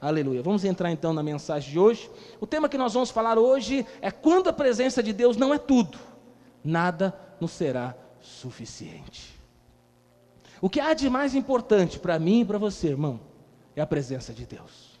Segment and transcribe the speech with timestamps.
[0.00, 0.42] Aleluia.
[0.42, 2.10] Vamos entrar então na mensagem de hoje.
[2.40, 5.58] O tema que nós vamos falar hoje é quando a presença de Deus não é
[5.58, 5.98] tudo,
[6.64, 9.38] nada nos será suficiente.
[10.60, 13.20] O que há de mais importante para mim e para você, irmão,
[13.76, 14.98] é a presença de Deus.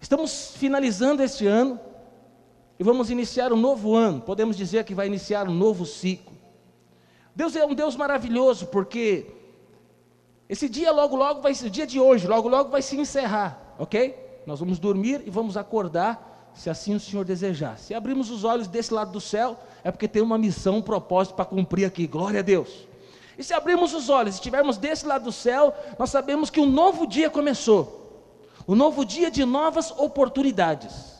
[0.00, 1.80] Estamos finalizando este ano
[2.78, 4.20] e vamos iniciar um novo ano.
[4.20, 6.36] Podemos dizer que vai iniciar um novo ciclo.
[7.34, 9.41] Deus é um Deus maravilhoso porque
[10.52, 14.14] esse dia logo logo vai o dia de hoje, logo logo vai se encerrar, OK?
[14.46, 17.78] Nós vamos dormir e vamos acordar se assim o Senhor desejar.
[17.78, 21.36] Se abrirmos os olhos desse lado do céu, é porque tem uma missão, um propósito
[21.36, 22.06] para cumprir aqui.
[22.06, 22.86] Glória a Deus.
[23.38, 26.66] E se abrirmos os olhos e estivermos desse lado do céu, nós sabemos que um
[26.66, 28.28] novo dia começou.
[28.68, 31.14] Um novo dia de novas oportunidades.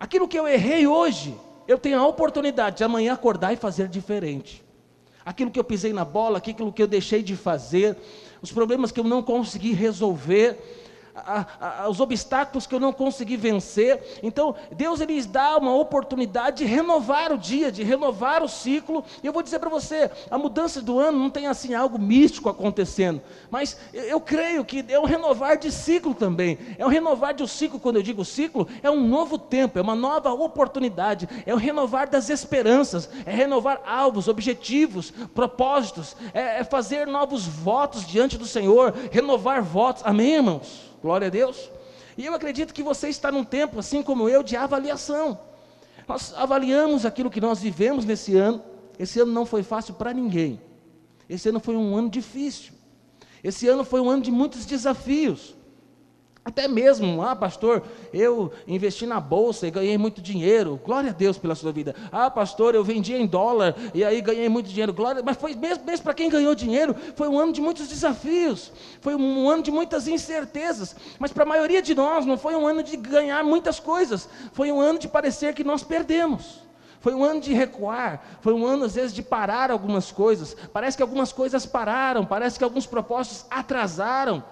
[0.00, 1.36] Aquilo que eu errei hoje,
[1.68, 4.64] eu tenho a oportunidade de amanhã acordar e fazer diferente.
[5.24, 7.96] Aquilo que eu pisei na bola, aquilo que eu deixei de fazer,
[8.42, 10.58] os problemas que eu não consegui resolver,
[11.14, 14.20] a, a, os obstáculos que eu não consegui vencer.
[14.22, 19.04] Então, Deus ele dá uma oportunidade de renovar o dia, de renovar o ciclo.
[19.22, 22.48] E eu vou dizer para você, a mudança do ano não tem assim algo místico
[22.48, 26.58] acontecendo, mas eu, eu creio que é um renovar de ciclo também.
[26.78, 29.82] É um renovar de um ciclo, quando eu digo ciclo, é um novo tempo, é
[29.82, 36.64] uma nova oportunidade, é o renovar das esperanças, é renovar alvos, objetivos, propósitos, é, é
[36.64, 40.02] fazer novos votos diante do Senhor, renovar votos.
[40.04, 40.91] Amém, irmãos?
[41.02, 41.70] Glória a Deus.
[42.16, 45.38] E eu acredito que você está num tempo, assim como eu, de avaliação.
[46.06, 48.62] Nós avaliamos aquilo que nós vivemos nesse ano.
[48.98, 50.60] Esse ano não foi fácil para ninguém.
[51.28, 52.72] Esse ano foi um ano difícil.
[53.42, 55.54] Esse ano foi um ano de muitos desafios.
[56.44, 60.80] Até mesmo, ah, pastor, eu investi na bolsa e ganhei muito dinheiro.
[60.84, 61.94] Glória a Deus pela sua vida.
[62.10, 64.92] Ah, pastor, eu vendi em dólar e aí ganhei muito dinheiro.
[64.92, 68.72] Glória, mas foi mesmo, mesmo para quem ganhou dinheiro, foi um ano de muitos desafios.
[69.00, 70.96] Foi um ano de muitas incertezas.
[71.16, 74.28] Mas para a maioria de nós não foi um ano de ganhar muitas coisas.
[74.52, 76.60] Foi um ano de parecer que nós perdemos.
[77.00, 80.56] Foi um ano de recuar, foi um ano às vezes de parar algumas coisas.
[80.72, 84.42] Parece que algumas coisas pararam, parece que alguns propósitos atrasaram.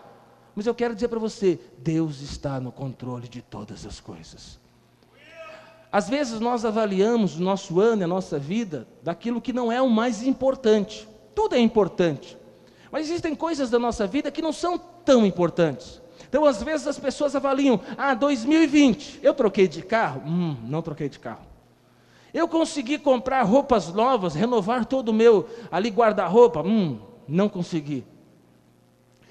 [0.55, 4.59] Mas eu quero dizer para você: Deus está no controle de todas as coisas.
[5.93, 9.91] Às vezes nós avaliamos o nosso ano a nossa vida daquilo que não é o
[9.91, 11.09] mais importante.
[11.35, 12.39] Tudo é importante.
[12.93, 16.01] Mas existem coisas da nossa vida que não são tão importantes.
[16.29, 20.23] Então, às vezes as pessoas avaliam: ah, 2020, eu troquei de carro?
[20.25, 21.51] Hum, não troquei de carro.
[22.33, 26.63] Eu consegui comprar roupas novas, renovar todo o meu ali guarda-roupa?
[26.63, 28.05] Hum, não consegui.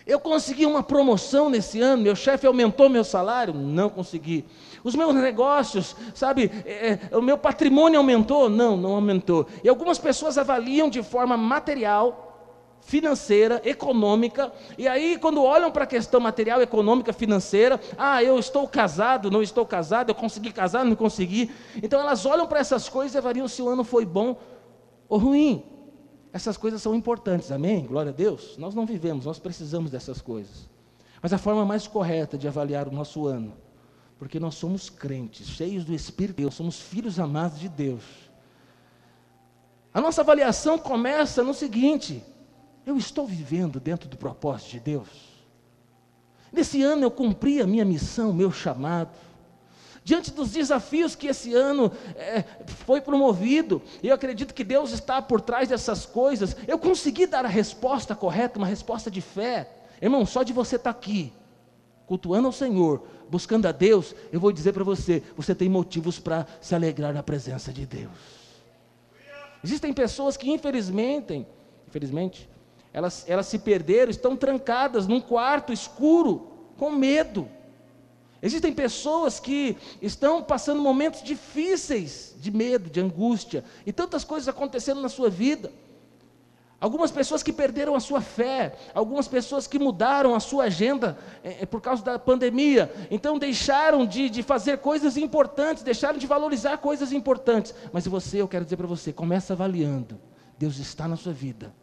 [0.09, 3.53] Eu consegui uma promoção nesse ano, meu chefe aumentou meu salário?
[3.53, 4.43] Não consegui.
[4.83, 8.49] Os meus negócios, sabe, é, é, o meu patrimônio aumentou?
[8.49, 9.45] Não, não aumentou.
[9.63, 12.25] E algumas pessoas avaliam de forma material,
[12.81, 18.67] financeira, econômica, e aí quando olham para a questão material, econômica, financeira, ah, eu estou
[18.67, 21.51] casado, não estou casado, eu consegui casar, não consegui.
[21.83, 24.35] Então elas olham para essas coisas e avaliam se o ano foi bom
[25.07, 25.78] ou ruim.
[26.31, 27.85] Essas coisas são importantes, amém?
[27.85, 28.57] Glória a Deus.
[28.57, 30.69] Nós não vivemos, nós precisamos dessas coisas.
[31.21, 33.53] Mas a forma mais correta de avaliar o nosso ano,
[34.17, 38.03] porque nós somos crentes, cheios do Espírito de Deus, somos filhos amados de Deus.
[39.93, 42.23] A nossa avaliação começa no seguinte:
[42.85, 45.07] eu estou vivendo dentro do propósito de Deus?
[46.51, 49.28] Nesse ano eu cumpri a minha missão, meu chamado
[50.09, 52.43] diante dos desafios que esse ano é,
[52.83, 57.47] foi promovido, eu acredito que Deus está por trás dessas coisas, eu consegui dar a
[57.47, 59.69] resposta correta, uma resposta de fé.
[60.01, 61.31] Irmão, só de você estar aqui,
[62.07, 66.47] cultuando ao Senhor, buscando a Deus, eu vou dizer para você: você tem motivos para
[66.59, 68.09] se alegrar na presença de Deus.
[69.63, 71.45] Existem pessoas que, infelizmente,
[71.87, 72.49] infelizmente,
[72.91, 77.47] elas, elas se perderam, estão trancadas num quarto escuro, com medo.
[78.41, 85.01] Existem pessoas que estão passando momentos difíceis de medo, de angústia, e tantas coisas acontecendo
[85.01, 85.71] na sua vida.
[86.79, 91.65] Algumas pessoas que perderam a sua fé, algumas pessoas que mudaram a sua agenda é,
[91.65, 97.11] por causa da pandemia, então deixaram de, de fazer coisas importantes, deixaram de valorizar coisas
[97.11, 97.75] importantes.
[97.91, 100.17] Mas você, eu quero dizer para você, começa avaliando:
[100.57, 101.73] Deus está na sua vida,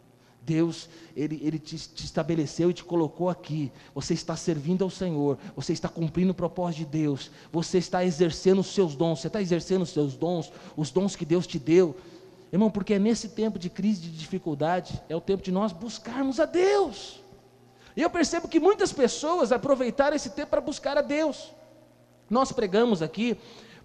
[0.47, 3.73] Deus, Ele, ele te, te, estabeleceu e te colocou aqui.
[3.95, 8.61] Você está servindo ao Senhor, você está cumprindo o propósito de Deus, você está exercendo
[8.61, 11.97] os seus dons, você está exercendo os seus dons, os dons que Deus te deu.
[12.53, 16.39] Irmão, porque é nesse tempo de crise, de dificuldade, é o tempo de nós buscarmos
[16.39, 17.21] a Deus.
[17.97, 21.51] E eu percebo que muitas pessoas aproveitaram esse tempo para buscar a Deus.
[22.31, 23.37] Nós pregamos aqui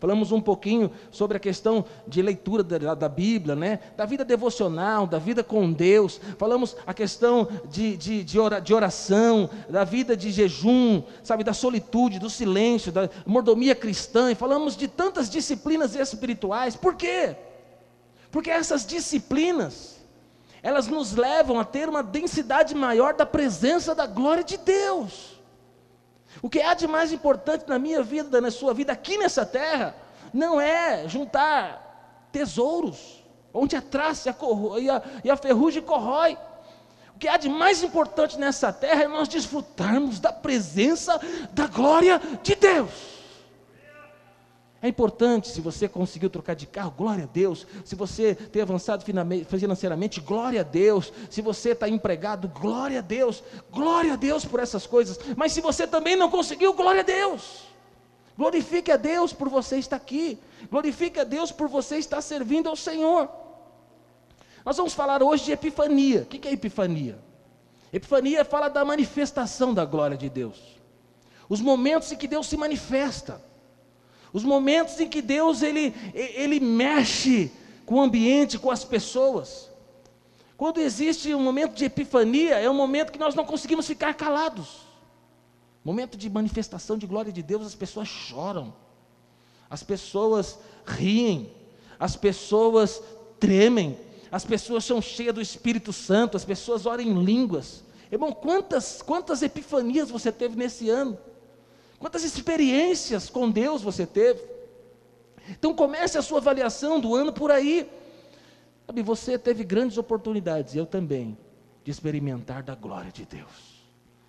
[0.02, 3.78] Falamos um pouquinho sobre a questão de leitura da, da Bíblia, né?
[3.96, 6.20] da vida devocional, da vida com Deus.
[6.40, 12.32] Falamos a questão de, de, de oração, da vida de jejum, sabe, da solitude, do
[12.32, 14.32] silêncio, da mordomia cristã.
[14.32, 16.76] E falamos de tantas disciplinas espirituais.
[16.76, 17.36] Por quê?
[18.32, 19.98] Porque essas disciplinas,
[20.64, 25.31] elas nos levam a ter uma densidade maior da presença da glória de Deus.
[26.42, 29.96] O que há de mais importante na minha vida, na sua vida, aqui nessa terra,
[30.34, 33.24] não é juntar tesouros,
[33.54, 34.36] onde a traça
[34.80, 36.38] e a, e a ferrugem corrói.
[37.16, 41.20] O que há de mais importante nessa terra é nós desfrutarmos da presença
[41.52, 43.11] da glória de Deus.
[44.84, 47.68] É importante, se você conseguiu trocar de carro, glória a Deus.
[47.86, 49.04] Se você tem avançado
[49.48, 51.14] financeiramente, glória a Deus.
[51.30, 53.44] Se você está empregado, glória a Deus.
[53.72, 55.20] Glória a Deus por essas coisas.
[55.38, 57.68] Mas se você também não conseguiu, glória a Deus.
[58.36, 60.40] Glorifique a Deus por você estar aqui.
[60.72, 63.30] Glorifique a Deus por você estar servindo ao Senhor.
[64.66, 66.24] Nós vamos falar hoje de epifania.
[66.24, 67.20] O que é epifania?
[67.94, 70.80] Epifania fala da manifestação da glória de Deus.
[71.48, 73.51] Os momentos em que Deus se manifesta.
[74.34, 77.52] Os momentos em que Deus ele, ele mexe
[77.86, 79.70] com o ambiente, com as pessoas.
[80.56, 84.82] Quando existe um momento de epifania, é um momento que nós não conseguimos ficar calados.
[85.84, 88.74] Momento de manifestação de glória de Deus, as pessoas choram,
[89.70, 91.52] as pessoas riem,
[92.00, 93.02] as pessoas
[93.40, 93.98] tremem,
[94.32, 97.84] as pessoas são cheias do Espírito Santo, as pessoas oram em línguas.
[98.12, 101.18] Irmão, quantas, quantas epifanias você teve nesse ano?
[102.02, 104.42] Quantas experiências com Deus você teve?
[105.48, 107.88] Então comece a sua avaliação do ano por aí.
[108.88, 111.38] Sabe, você teve grandes oportunidades, eu também,
[111.84, 113.86] de experimentar da glória de Deus.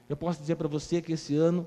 [0.06, 1.66] Eu posso dizer para você que esse ano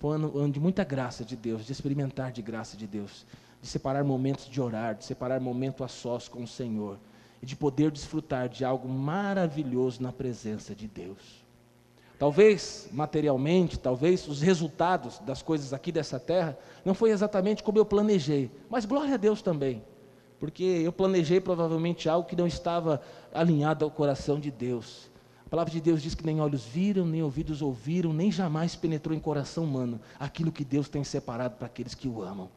[0.00, 3.24] foi um ano, ano de muita graça de Deus, de experimentar de graça de Deus,
[3.62, 6.98] de separar momentos de orar, de separar momento a sós com o Senhor
[7.40, 11.43] e de poder desfrutar de algo maravilhoso na presença de Deus.
[12.18, 17.84] Talvez materialmente, talvez os resultados das coisas aqui dessa terra não foi exatamente como eu
[17.84, 19.82] planejei, mas glória a Deus também,
[20.38, 23.00] porque eu planejei provavelmente algo que não estava
[23.32, 25.10] alinhado ao coração de Deus.
[25.44, 29.14] A palavra de Deus diz que nem olhos viram, nem ouvidos ouviram, nem jamais penetrou
[29.14, 32.48] em coração humano aquilo que Deus tem separado para aqueles que o amam.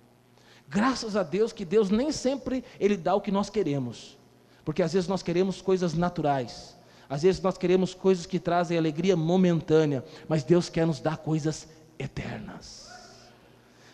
[0.70, 4.18] Graças a Deus que Deus nem sempre ele dá o que nós queremos,
[4.64, 6.77] porque às vezes nós queremos coisas naturais.
[7.10, 11.68] Às vezes nós queremos coisas que trazem alegria momentânea, mas Deus quer nos dar coisas
[11.98, 12.88] eternas.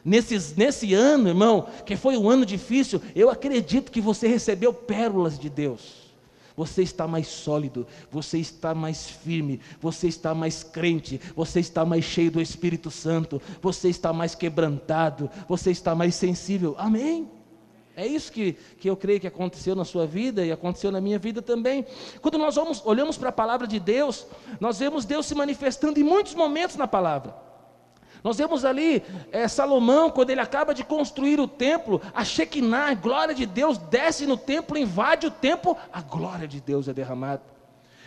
[0.04, 5.40] Nesse, nesse ano, irmão, que foi um ano difícil, eu acredito que você recebeu pérolas
[5.40, 6.04] de Deus.
[6.56, 12.06] Você está mais sólido, você está mais firme, você está mais crente, você está mais
[12.06, 16.76] cheio do Espírito Santo, você está mais quebrantado, você está mais sensível.
[16.78, 17.28] Amém?
[17.96, 21.20] É isso que, que eu creio que aconteceu na sua vida e aconteceu na minha
[21.20, 21.86] vida também.
[22.22, 24.26] Quando nós vamos, olhamos para a palavra de Deus,
[24.60, 27.36] nós vemos Deus se manifestando em muitos momentos na palavra.
[28.24, 32.94] Nós vemos ali é, Salomão, quando ele acaba de construir o templo, a Shekinah, a
[32.94, 37.53] glória de Deus desce no templo, invade o templo, a glória de Deus é derramada.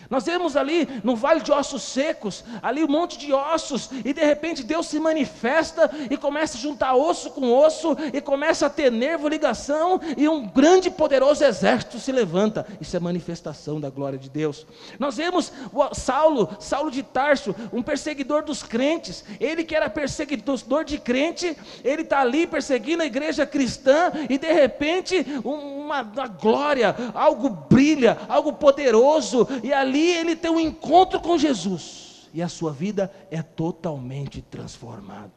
[0.09, 4.25] Nós vemos ali no vale de ossos secos, ali um monte de ossos, e de
[4.25, 8.91] repente Deus se manifesta e começa a juntar osso com osso, e começa a ter
[8.91, 12.67] nervo, ligação, e um grande poderoso exército se levanta.
[12.81, 14.67] Isso é manifestação da glória de Deus.
[14.99, 15.53] Nós vemos
[15.93, 22.03] Saulo, Saulo de Tarso, um perseguidor dos crentes, ele que era perseguidor de crente, ele
[22.03, 28.53] está ali perseguindo a igreja cristã, e de repente uma, uma glória, algo brilha, algo
[28.53, 33.43] poderoso, e ali ali ele tem um encontro com Jesus e a sua vida é
[33.43, 35.33] totalmente transformada.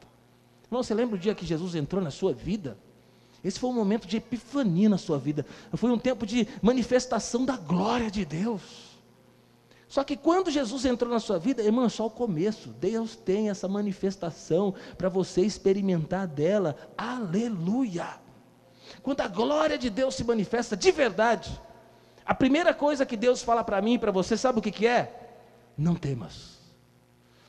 [0.66, 2.76] Irmão, você lembra o dia que Jesus entrou na sua vida?
[3.42, 5.46] Esse foi um momento de epifania na sua vida.
[5.74, 8.90] Foi um tempo de manifestação da glória de Deus.
[9.88, 12.68] Só que quando Jesus entrou na sua vida, irmão, é só o começo.
[12.68, 16.76] Deus tem essa manifestação para você experimentar dela.
[16.96, 18.20] Aleluia!
[19.02, 21.50] Quando a glória de Deus se manifesta de verdade,
[22.30, 24.86] a primeira coisa que Deus fala para mim e para você, sabe o que, que
[24.86, 25.34] é?
[25.76, 26.60] Não temas.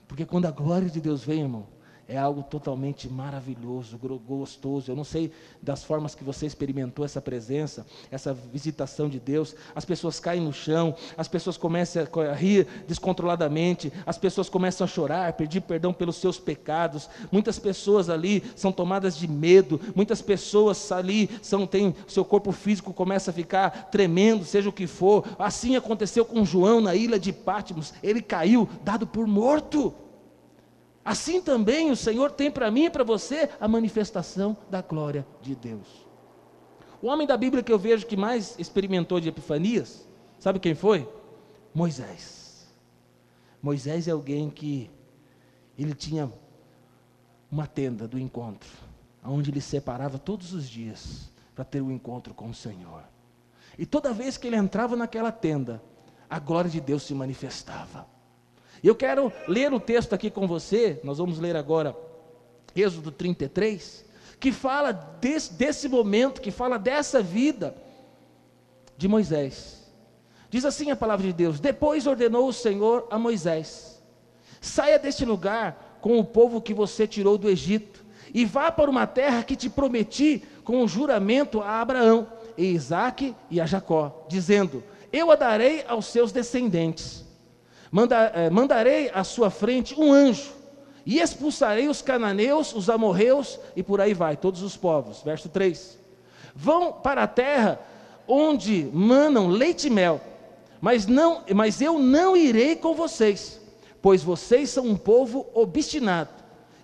[0.07, 1.67] Porque quando a glória de Deus vem, irmão,
[2.12, 4.91] é algo totalmente maravilhoso, gostoso.
[4.91, 9.56] Eu não sei das formas que você experimentou essa presença, essa visitação de Deus.
[9.74, 14.88] As pessoas caem no chão, as pessoas começam a rir descontroladamente, as pessoas começam a
[14.89, 17.10] chorar, pedir perdão pelos seus pecados.
[17.32, 22.94] Muitas pessoas ali são tomadas de medo, muitas pessoas ali são têm seu corpo físico
[22.94, 25.25] começa a ficar tremendo, seja o que for.
[25.39, 27.94] Assim aconteceu com João na ilha de Patmos.
[28.03, 29.94] Ele caiu dado por morto.
[31.03, 35.55] Assim também o Senhor tem para mim e para você a manifestação da glória de
[35.55, 35.88] Deus.
[37.01, 41.10] O homem da Bíblia que eu vejo que mais experimentou de epifanias, sabe quem foi?
[41.74, 42.72] Moisés.
[43.62, 44.91] Moisés é alguém que
[45.77, 46.31] ele tinha
[47.50, 48.70] uma tenda do encontro,
[49.24, 53.03] onde ele separava todos os dias para ter o um encontro com o Senhor.
[53.77, 55.81] E toda vez que ele entrava naquela tenda,
[56.29, 58.08] a glória de Deus se manifestava.
[58.83, 61.95] Eu quero ler o texto aqui com você, nós vamos ler agora
[62.75, 64.05] Êxodo 33,
[64.39, 67.75] que fala desse, desse momento, que fala dessa vida
[68.97, 69.81] de Moisés.
[70.50, 74.01] Diz assim a palavra de Deus: Depois ordenou o Senhor a Moisés:
[74.59, 79.05] Saia deste lugar com o povo que você tirou do Egito, e vá para uma
[79.05, 84.83] terra que te prometi com o juramento a Abraão, a Isaque e a Jacó, dizendo:
[85.13, 87.30] Eu a darei aos seus descendentes.
[87.91, 90.53] Manda, eh, mandarei à sua frente um anjo,
[91.05, 95.21] e expulsarei os cananeus, os amorreus, e por aí vai, todos os povos.
[95.21, 96.00] Verso 3:
[96.55, 97.79] Vão para a terra
[98.25, 100.21] onde manam leite e mel,
[100.79, 103.60] mas, não, mas eu não irei com vocês,
[104.01, 106.29] pois vocês são um povo obstinado,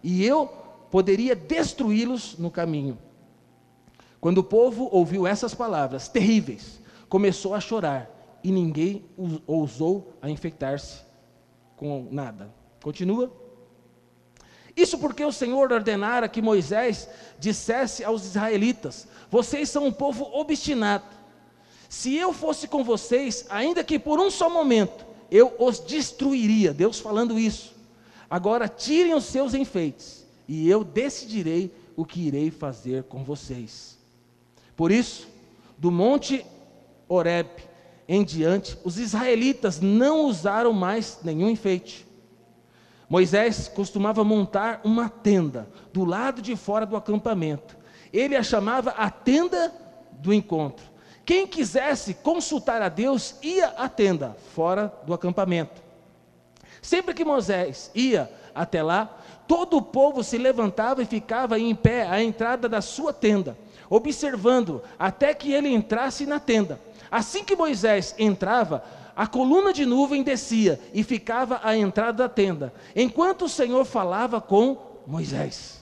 [0.03, 0.47] e eu
[0.91, 2.97] poderia destruí-los no caminho.
[4.19, 9.06] Quando o povo ouviu essas palavras terríveis, começou a chorar e ninguém
[9.46, 11.01] ousou a infectar-se
[11.75, 12.53] com nada.
[12.82, 13.32] Continua.
[14.75, 21.06] Isso porque o Senhor ordenara que Moisés dissesse aos israelitas: Vocês são um povo obstinado.
[21.89, 26.74] Se eu fosse com vocês, ainda que por um só momento, eu os destruiria.
[26.74, 27.75] Deus falando isso.
[28.29, 33.98] Agora tirem os seus enfeites, e eu decidirei o que irei fazer com vocês.
[34.75, 35.27] Por isso,
[35.77, 36.46] do monte
[37.08, 37.48] Horeb
[38.07, 42.07] em diante, os israelitas não usaram mais nenhum enfeite.
[43.09, 47.77] Moisés costumava montar uma tenda do lado de fora do acampamento.
[48.11, 49.73] Ele a chamava a tenda
[50.13, 50.85] do encontro.
[51.25, 55.81] Quem quisesse consultar a Deus ia à tenda, fora do acampamento.
[56.81, 62.07] Sempre que Moisés ia até lá, todo o povo se levantava e ficava em pé
[62.07, 63.57] à entrada da sua tenda,
[63.89, 66.79] observando até que ele entrasse na tenda.
[67.09, 68.83] Assim que Moisés entrava,
[69.15, 74.39] a coluna de nuvem descia e ficava à entrada da tenda, enquanto o Senhor falava
[74.39, 75.81] com Moisés.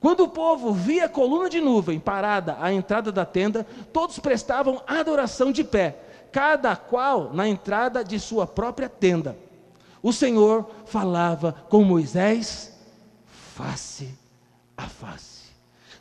[0.00, 4.82] Quando o povo via a coluna de nuvem parada à entrada da tenda, todos prestavam
[4.86, 5.96] adoração de pé,
[6.32, 9.36] cada qual na entrada de sua própria tenda.
[10.02, 12.74] O Senhor falava com Moisés
[13.26, 14.08] face
[14.76, 15.50] a face,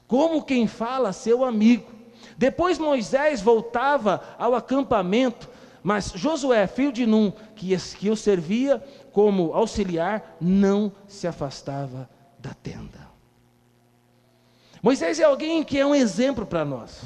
[0.07, 1.98] como quem fala seu amigo.
[2.39, 5.49] Depois Moisés voltava ao acampamento,
[5.83, 8.81] mas Josué, filho de Num, que, que o servia
[9.11, 13.09] como auxiliar, não se afastava da tenda.
[14.81, 17.01] Moisés é alguém que é um exemplo para nós,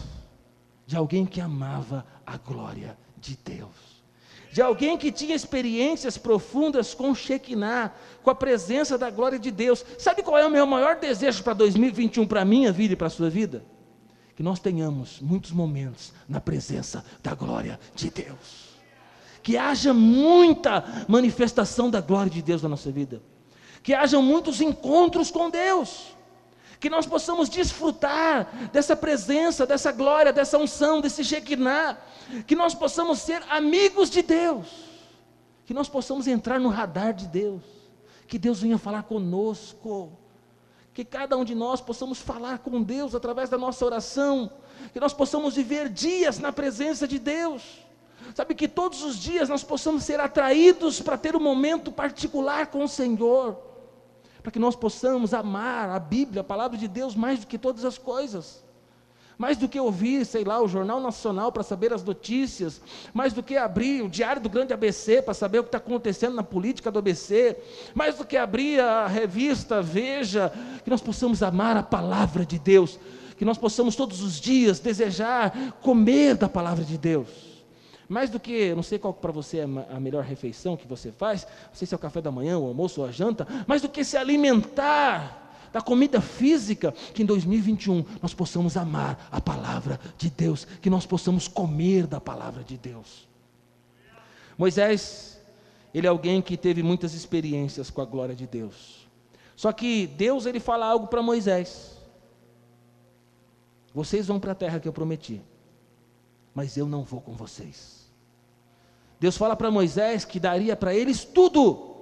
[0.85, 4.03] de alguém que amava a glória de Deus,
[4.51, 9.83] de alguém que tinha experiências profundas com Shekinah, com a presença da glória de Deus.
[9.97, 13.07] Sabe qual é o meu maior desejo para 2021, para a minha vida e para
[13.07, 13.65] a sua vida?
[14.35, 18.73] Que nós tenhamos muitos momentos na presença da glória de Deus.
[19.43, 23.21] Que haja muita manifestação da glória de Deus na nossa vida.
[23.83, 26.15] Que haja muitos encontros com Deus.
[26.79, 31.97] Que nós possamos desfrutar dessa presença, dessa glória, dessa unção, desse Shekinah.
[32.47, 34.67] Que nós possamos ser amigos de Deus.
[35.65, 37.61] Que nós possamos entrar no radar de Deus.
[38.27, 40.17] Que Deus venha falar conosco
[40.93, 44.51] que cada um de nós possamos falar com Deus através da nossa oração,
[44.91, 47.83] que nós possamos viver dias na presença de Deus.
[48.35, 52.83] Sabe que todos os dias nós possamos ser atraídos para ter um momento particular com
[52.83, 53.57] o Senhor,
[54.41, 57.83] para que nós possamos amar a Bíblia, a palavra de Deus mais do que todas
[57.83, 58.62] as coisas
[59.43, 62.79] mais do que ouvir, sei lá, o Jornal Nacional para saber as notícias,
[63.13, 66.33] mais do que abrir o Diário do Grande ABC para saber o que está acontecendo
[66.33, 67.57] na política do ABC,
[67.93, 70.49] mais do que abrir a revista Veja,
[70.81, 72.97] que nós possamos amar a palavra de Deus,
[73.37, 77.27] que nós possamos todos os dias desejar comer da palavra de Deus.
[78.07, 81.45] Mais do que, não sei qual para você é a melhor refeição que você faz,
[81.67, 83.89] não sei se é o café da manhã, o almoço ou a janta, mais do
[83.89, 85.42] que se alimentar
[85.73, 91.03] da comida física, que em 2021 nós possamos amar a palavra de Deus, que nós
[91.03, 93.27] possamos comer da palavra de Deus.
[94.55, 95.41] Moisés,
[95.91, 99.07] ele é alguém que teve muitas experiências com a glória de Deus.
[99.55, 101.97] Só que Deus ele fala algo para Moisés.
[103.95, 105.41] Vocês vão para a terra que eu prometi,
[106.53, 108.03] mas eu não vou com vocês.
[109.19, 111.92] Deus fala para Moisés que daria para eles tudo,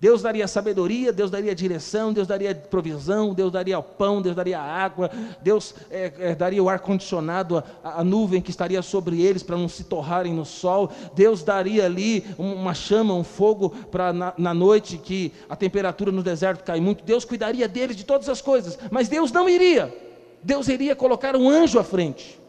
[0.00, 4.58] Deus daria sabedoria, Deus daria direção, Deus daria provisão, Deus daria o pão, Deus daria
[4.58, 5.10] água,
[5.42, 9.68] Deus é, é, daria o ar-condicionado, a, a, nuvem que estaria sobre eles para não
[9.68, 14.96] se torrarem no sol, Deus daria ali uma chama, um fogo para na, na noite
[14.96, 19.06] que a temperatura no deserto cai muito, Deus cuidaria deles de todas as coisas, mas
[19.06, 19.94] Deus não iria,
[20.42, 22.40] Deus iria colocar um anjo à frente.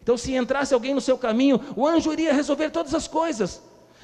[0.00, 3.62] Então, se entrasse alguém no seu caminho, o anjo iria resolver todas as coisas.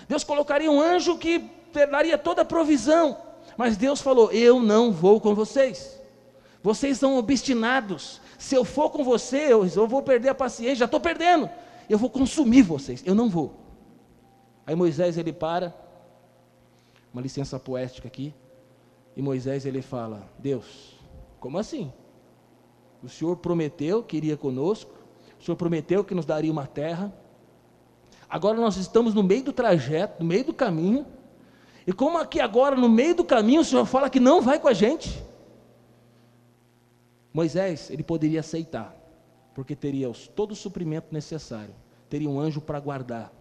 [0.09, 3.17] Deus colocaria um anjo que daria toda a provisão.
[3.57, 6.01] Mas Deus falou: Eu não vou com vocês.
[6.63, 8.21] Vocês são obstinados.
[8.39, 10.77] Se eu for com você, eu, eu vou perder a paciência.
[10.77, 11.49] Já estou perdendo.
[11.89, 13.03] Eu vou consumir vocês.
[13.05, 13.55] Eu não vou.
[14.67, 15.75] Aí Moisés ele para.
[17.13, 18.35] Uma licença poética aqui.
[19.17, 20.97] E Moisés ele fala: Deus,
[21.39, 21.93] como assim?
[23.03, 24.93] O Senhor prometeu que iria conosco.
[25.41, 27.13] O Senhor prometeu que nos daria uma terra.
[28.29, 31.07] Agora nós estamos no meio do trajeto, no meio do caminho.
[31.87, 34.69] E como aqui agora, no meio do caminho, o Senhor fala que não vai com
[34.69, 35.23] a gente.
[37.33, 38.95] Moisés, ele poderia aceitar,
[39.55, 41.75] porque teria todo o suprimento necessário,
[42.09, 43.33] teria um anjo para guardar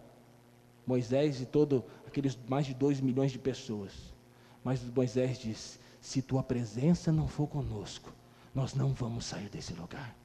[0.86, 3.92] Moisés e todo aqueles mais de dois milhões de pessoas.
[4.62, 8.12] Mas Moisés disse: se tua presença não for conosco,
[8.54, 10.16] nós não vamos sair desse lugar.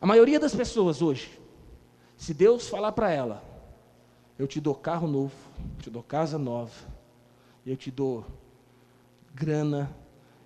[0.00, 1.38] A maioria das pessoas hoje,
[2.16, 3.44] se Deus falar para ela,
[4.38, 5.34] eu te dou carro novo,
[5.78, 6.72] te dou casa nova,
[7.66, 8.24] eu te dou
[9.34, 9.94] grana,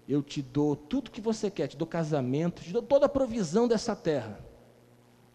[0.08, 3.66] eu te dou tudo que você quer, te dou casamento, te dou toda a provisão
[3.66, 4.38] dessa terra.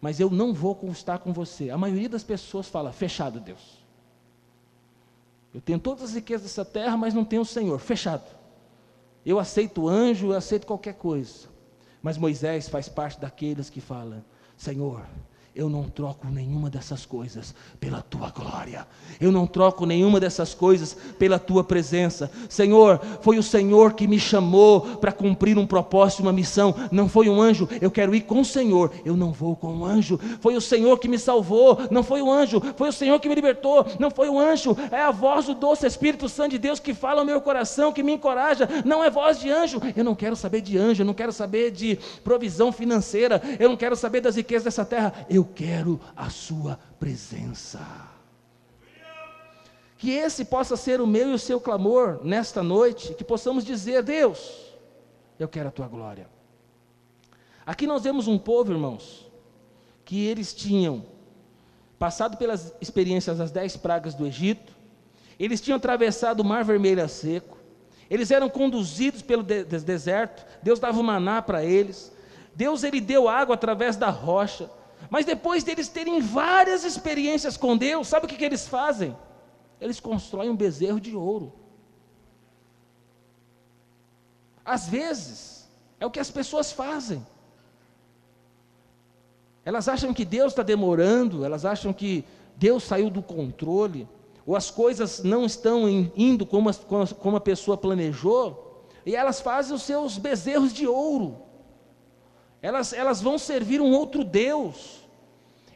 [0.00, 1.70] Mas eu não vou estar com você.
[1.70, 3.82] A maioria das pessoas fala: fechado, Deus.
[5.54, 7.78] Eu tenho todas as riquezas dessa terra, mas não tenho o Senhor.
[7.78, 8.24] Fechado.
[9.24, 11.48] Eu aceito anjo, eu aceito qualquer coisa.
[12.02, 14.24] Mas Moisés faz parte daqueles que falam:
[14.56, 15.06] Senhor,
[15.54, 18.86] eu não troco nenhuma dessas coisas pela tua glória.
[19.20, 22.30] Eu não troco nenhuma dessas coisas pela tua presença.
[22.48, 26.74] Senhor, foi o Senhor que me chamou para cumprir um propósito, uma missão.
[26.90, 27.68] Não foi um anjo.
[27.82, 28.92] Eu quero ir com o Senhor.
[29.04, 30.18] Eu não vou com o anjo.
[30.40, 31.78] Foi o Senhor que me salvou.
[31.90, 32.58] Não foi o anjo.
[32.74, 33.86] Foi o Senhor que me libertou.
[33.98, 34.74] Não foi o anjo.
[34.90, 38.02] É a voz do doce Espírito Santo de Deus que fala ao meu coração, que
[38.02, 38.66] me encoraja.
[38.86, 39.82] Não é voz de anjo.
[39.94, 41.02] Eu não quero saber de anjo.
[41.02, 43.42] Eu não quero saber de provisão financeira.
[43.60, 45.12] Eu não quero saber das riquezas dessa terra.
[45.28, 47.80] Eu eu quero a Sua presença.
[49.98, 54.02] Que esse possa ser o meu e o seu clamor nesta noite, que possamos dizer:
[54.02, 54.72] Deus,
[55.38, 56.28] eu quero a Tua glória.
[57.66, 59.30] Aqui nós vemos um povo, irmãos,
[60.04, 61.04] que eles tinham
[61.98, 64.72] passado pelas experiências das dez pragas do Egito,
[65.38, 67.56] eles tinham atravessado o Mar Vermelho a seco,
[68.10, 72.12] eles eram conduzidos pelo de deserto, Deus dava o maná para eles,
[72.54, 74.68] Deus ele deu água através da rocha,
[75.10, 79.16] mas depois deles terem várias experiências com Deus, sabe o que, que eles fazem?
[79.80, 81.52] Eles constroem um bezerro de ouro.
[84.64, 87.26] Às vezes, é o que as pessoas fazem.
[89.64, 92.24] Elas acham que Deus está demorando, elas acham que
[92.56, 94.08] Deus saiu do controle,
[94.46, 96.72] ou as coisas não estão indo como
[97.18, 101.51] como a pessoa planejou, e elas fazem os seus bezerros de ouro
[102.62, 105.02] elas, elas vão servir um outro Deus.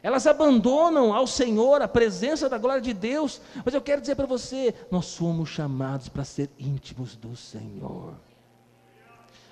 [0.01, 3.41] Elas abandonam ao Senhor a presença da glória de Deus.
[3.65, 8.15] Mas eu quero dizer para você: nós somos chamados para ser íntimos do Senhor.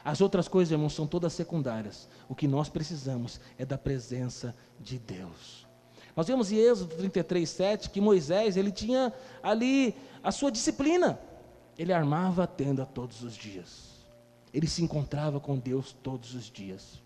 [0.04, 2.08] As outras coisas, irmãos, são todas secundárias.
[2.30, 5.68] O que nós precisamos é da presença de Deus.
[6.16, 9.12] Nós vemos em Êxodo 33, 7 que Moisés ele tinha
[9.44, 9.94] ali
[10.24, 11.20] a sua disciplina.
[11.78, 14.06] Ele armava a tenda todos os dias.
[14.54, 17.04] Ele se encontrava com Deus todos os dias.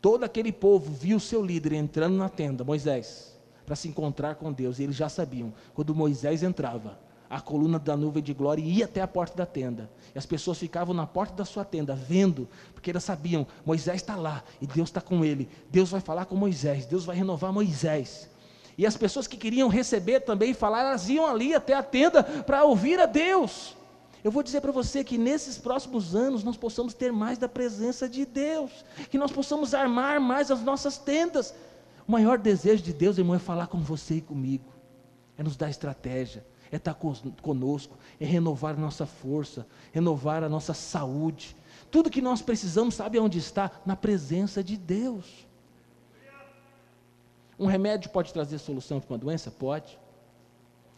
[0.00, 4.78] Todo aquele povo viu seu líder entrando na tenda, Moisés, para se encontrar com Deus,
[4.78, 9.00] e eles já sabiam, quando Moisés entrava, a coluna da nuvem de glória ia até
[9.00, 9.88] a porta da tenda.
[10.12, 14.16] E as pessoas ficavam na porta da sua tenda, vendo, porque elas sabiam: Moisés está
[14.16, 15.48] lá e Deus está com ele.
[15.70, 18.28] Deus vai falar com Moisés, Deus vai renovar Moisés.
[18.76, 22.64] E as pessoas que queriam receber também falar, elas iam ali até a tenda para
[22.64, 23.76] ouvir a Deus.
[24.22, 28.08] Eu vou dizer para você que nesses próximos anos nós possamos ter mais da presença
[28.08, 31.54] de Deus, que nós possamos armar mais as nossas tendas.
[32.06, 34.70] O maior desejo de Deus, irmão, é falar com você e comigo,
[35.38, 40.74] é nos dar estratégia, é estar conosco, é renovar a nossa força, renovar a nossa
[40.74, 41.56] saúde.
[41.90, 43.70] Tudo que nós precisamos, sabe onde está?
[43.86, 45.48] Na presença de Deus.
[47.58, 49.50] Um remédio pode trazer solução para uma doença?
[49.50, 49.98] Pode.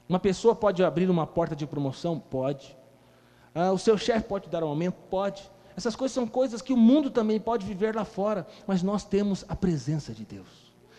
[0.09, 2.19] Uma pessoa pode abrir uma porta de promoção?
[2.19, 2.77] Pode.
[3.55, 4.97] Ah, o seu chefe pode te dar um aumento?
[5.11, 5.43] Pode.
[5.77, 9.45] Essas coisas são coisas que o mundo também pode viver lá fora, mas nós temos
[9.49, 10.49] a presença de Deus,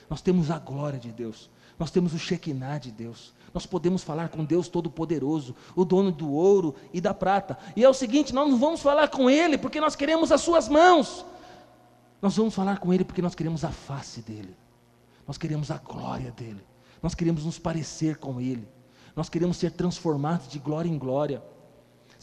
[0.10, 1.50] nós temos a glória de Deus.
[1.78, 3.34] Nós temos o Shekinah de Deus.
[3.54, 7.58] Nós podemos falar com Deus Todo-Poderoso, o dono do ouro e da prata.
[7.76, 10.68] E é o seguinte: nós não vamos falar com Ele porque nós queremos as Suas
[10.68, 11.26] mãos.
[12.22, 14.56] Nós vamos falar com Ele porque nós queremos a face dEle.
[15.28, 16.63] Nós queremos a glória dEle.
[17.02, 18.68] Nós queremos nos parecer com Ele.
[19.16, 21.44] Nós queremos ser transformados de glória em glória.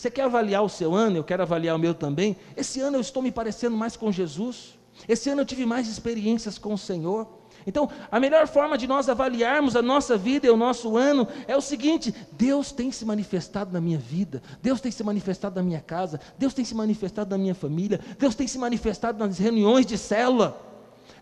[0.00, 1.18] Você quer avaliar o seu ano?
[1.18, 2.34] Eu quero avaliar o meu também.
[2.56, 4.78] Esse ano eu estou me parecendo mais com Jesus.
[5.06, 7.28] Esse ano eu tive mais experiências com o Senhor.
[7.66, 11.54] Então, a melhor forma de nós avaliarmos a nossa vida e o nosso ano é
[11.54, 15.82] o seguinte: Deus tem se manifestado na minha vida, Deus tem se manifestado na minha
[15.82, 19.98] casa, Deus tem se manifestado na minha família, Deus tem se manifestado nas reuniões de
[19.98, 20.58] célula,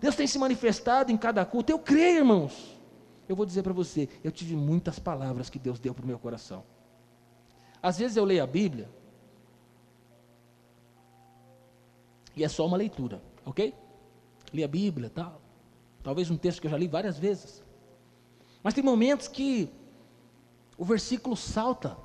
[0.00, 1.72] Deus tem se manifestado em cada culto.
[1.72, 2.78] Eu creio, irmãos.
[3.28, 6.20] Eu vou dizer para você: eu tive muitas palavras que Deus deu para o meu
[6.20, 6.62] coração.
[7.82, 8.88] Às vezes eu leio a Bíblia
[12.34, 13.74] e é só uma leitura, ok?
[14.52, 15.40] Li a Bíblia tal.
[16.02, 17.62] Talvez um texto que eu já li várias vezes.
[18.62, 19.68] Mas tem momentos que
[20.76, 21.96] o versículo salta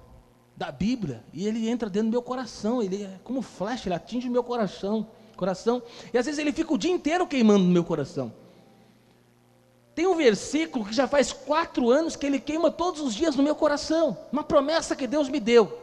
[0.56, 4.28] da Bíblia e ele entra dentro do meu coração, ele é como flecha, ele atinge
[4.28, 5.82] o meu coração, coração,
[6.14, 8.34] e às vezes ele fica o dia inteiro queimando no meu coração.
[9.96, 13.44] Tem um versículo que já faz quatro anos que ele queima todos os dias no
[13.44, 15.80] meu coração, uma promessa que Deus me deu,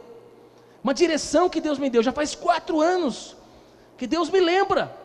[0.83, 3.35] uma direção que Deus me deu, já faz quatro anos
[3.97, 4.97] que Deus me lembra.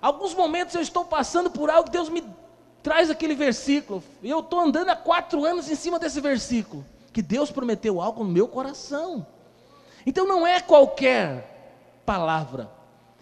[0.00, 2.24] Alguns momentos eu estou passando por algo que Deus me
[2.82, 7.22] traz aquele versículo, e eu estou andando há quatro anos em cima desse versículo, que
[7.22, 9.26] Deus prometeu algo no meu coração.
[10.04, 12.68] Então não é qualquer palavra,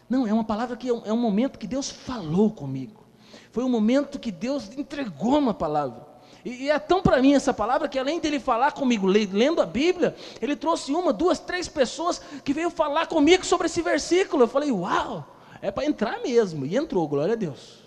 [0.08, 3.04] não, é uma palavra que é um, é um momento que Deus falou comigo.
[3.50, 6.06] Foi um momento que Deus entregou uma palavra.
[6.44, 9.66] E, e é tão para mim essa palavra que além dele falar comigo lendo a
[9.66, 14.44] Bíblia, ele trouxe uma, duas, três pessoas que veio falar comigo sobre esse versículo.
[14.44, 16.64] Eu falei, uau, é para entrar mesmo.
[16.64, 17.80] E entrou, glória a Deus.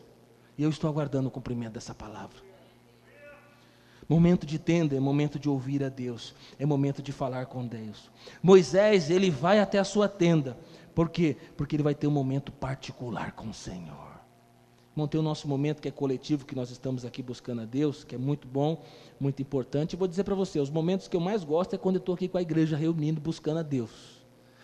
[0.58, 2.38] E eu estou aguardando o cumprimento dessa palavra.
[4.08, 8.12] Momento de tenda é momento de ouvir a Deus, é momento de falar com Deus.
[8.42, 10.58] Moisés, ele vai até a sua tenda,
[10.94, 11.38] por quê?
[11.58, 14.13] Porque ele vai ter um momento particular com o Senhor.
[14.96, 18.04] Vamos ter o nosso momento que é coletivo, que nós estamos aqui buscando a Deus,
[18.04, 18.84] que é muito bom,
[19.20, 19.94] muito importante.
[19.94, 22.14] E vou dizer para você, os momentos que eu mais gosto é quando eu estou
[22.14, 23.90] aqui com a igreja reunindo, buscando a Deus.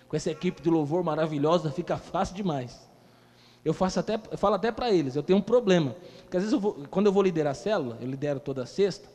[0.07, 2.87] Com essa equipe de louvor maravilhosa, fica fácil demais.
[3.65, 5.95] Eu faço até, eu falo até para eles, eu tenho um problema.
[6.21, 9.09] Porque às vezes eu vou, quando eu vou liderar a célula, eu lidero toda sexta,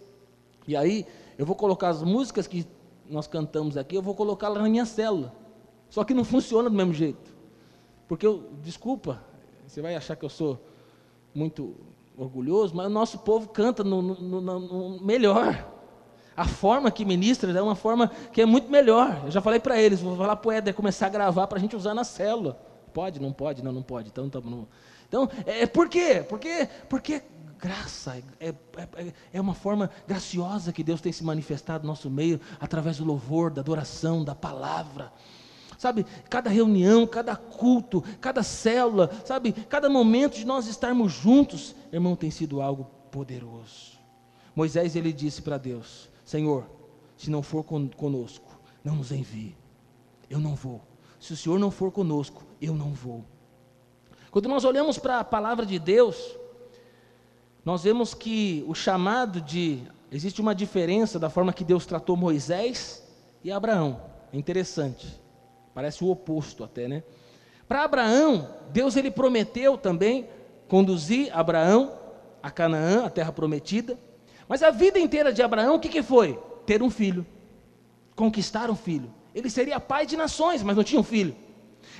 [0.67, 1.07] e aí
[1.39, 2.67] eu vou colocar as músicas que
[3.09, 5.33] nós cantamos aqui, eu vou colocar lá na minha célula.
[5.89, 7.33] Só que não funciona do mesmo jeito.
[8.09, 9.23] Porque eu, desculpa,
[9.67, 10.61] você vai achar que eu sou
[11.35, 11.75] muito
[12.17, 15.73] orgulhoso, mas o nosso povo canta no, no, no, no melhor.
[16.37, 19.23] A forma que ministra é uma forma que é muito melhor.
[19.25, 21.61] Eu já falei para eles, vou falar para o Éder começar a gravar para a
[21.61, 22.61] gente usar na célula.
[22.93, 23.21] Pode?
[23.21, 23.63] Não pode?
[23.63, 24.09] Não, não pode.
[24.09, 24.67] Então, tá, não.
[25.09, 26.25] então é, por quê?
[26.29, 27.23] Porque, porque
[27.59, 32.41] graça, é, é, é uma forma graciosa que Deus tem se manifestado no nosso meio,
[32.61, 35.13] através do louvor, da adoração, da palavra.
[35.85, 42.17] Sabe, cada reunião, cada culto, cada célula, sabe, cada momento de nós estarmos juntos, irmão,
[42.17, 43.99] tem sido algo poderoso.
[44.57, 46.65] Moisés ele disse para Deus: Senhor,
[47.19, 49.55] se não for conosco, não nos envie.
[50.31, 50.81] Eu não vou.
[51.21, 53.23] Se o Senhor não for conosco, eu não vou.
[54.31, 56.35] Quando nós olhamos para a palavra de Deus,
[57.63, 59.83] nós vemos que o chamado de.
[60.11, 63.07] Existe uma diferença da forma que Deus tratou Moisés
[63.45, 64.01] e Abraão.
[64.33, 65.23] É interessante.
[65.75, 67.03] Parece o oposto até, né?
[67.67, 70.29] Para Abraão, Deus ele prometeu também
[70.69, 71.99] conduzir Abraão
[72.43, 73.99] a Canaã, a terra prometida.
[74.47, 76.39] Mas a vida inteira de Abraão, o que, que foi?
[76.67, 77.27] Ter um filho.
[78.15, 79.13] Conquistar um filho.
[79.35, 81.35] Ele seria pai de nações, mas não tinha um filho.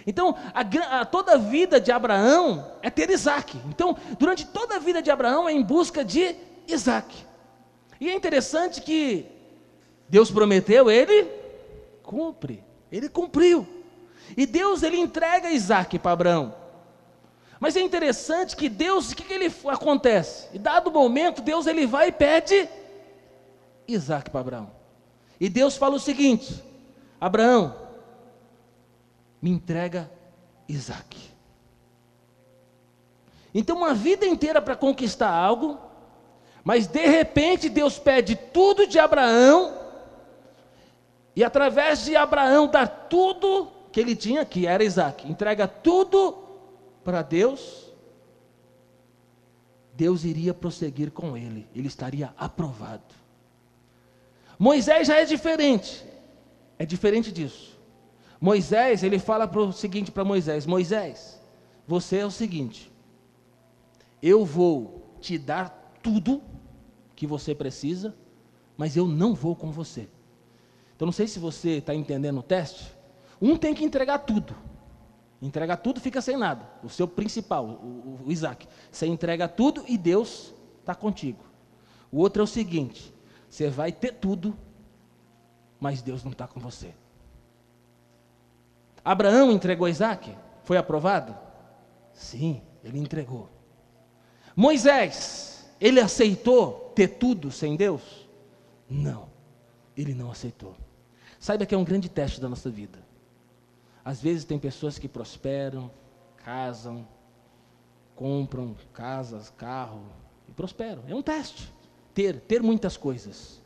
[0.07, 3.59] Então, a, a, toda a vida de Abraão é ter Isaac.
[3.69, 6.37] Então, durante toda a vida de Abraão é em busca de
[6.69, 7.15] Isaac.
[8.01, 9.27] E é interessante que
[10.09, 11.27] Deus prometeu, ele
[12.03, 12.63] cumpre.
[12.95, 13.67] Ele cumpriu.
[14.37, 16.55] E Deus ele entrega Isaac para Abraão.
[17.59, 20.49] Mas é interessante que Deus, o que, que ele acontece?
[20.53, 22.69] E dado o momento, Deus ele vai e pede
[23.89, 24.71] Isaac para Abraão.
[25.41, 26.63] E Deus fala o seguinte:
[27.21, 27.75] Abraão,
[29.43, 30.09] me entrega
[30.69, 31.19] Isaac.
[33.53, 35.81] Então, uma vida inteira para conquistar algo,
[36.63, 39.84] mas de repente Deus pede tudo de Abraão
[41.37, 46.39] e através de Abraão dar tudo que ele tinha, que era Isaac, entrega tudo
[47.03, 47.93] para Deus,
[49.95, 53.15] Deus iria prosseguir com ele, ele estaria aprovado.
[54.59, 56.05] Moisés já é diferente,
[56.79, 57.79] é diferente disso.
[58.41, 61.41] Moisés, ele fala o seguinte para Moisés: Moisés,
[61.87, 62.93] você é o seguinte,
[64.23, 66.43] eu vou te dar tudo,
[67.17, 68.15] que você precisa,
[68.77, 70.09] mas eu não vou com você.
[70.95, 72.95] Então não sei se você está entendendo o teste.
[73.41, 74.55] Um tem que entregar tudo.
[75.43, 76.67] Entrega tudo, fica sem nada.
[76.83, 78.67] O seu principal, o, o Isaac.
[78.91, 81.45] Você entrega tudo e Deus está contigo.
[82.11, 83.13] O outro é o seguinte:
[83.51, 84.57] você vai ter tudo,
[85.79, 86.95] mas Deus não está com você.
[89.05, 90.35] Abraão entregou Isaac?
[90.63, 91.37] Foi aprovado?
[92.15, 93.51] Sim, ele entregou.
[94.57, 98.27] Moisés, ele aceitou ter tudo sem Deus?
[98.89, 99.29] Não,
[99.97, 100.75] ele não aceitou.
[101.39, 102.99] Saiba que é um grande teste da nossa vida.
[104.05, 105.91] Às vezes tem pessoas que prosperam,
[106.37, 107.07] casam,
[108.15, 110.03] compram casas, carro
[110.49, 111.03] e prosperam.
[111.09, 111.73] É um teste.
[112.13, 113.61] Ter, ter muitas coisas.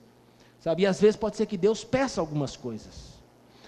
[0.60, 0.82] Sabe?
[0.82, 3.18] E às vezes pode ser que Deus peça algumas coisas.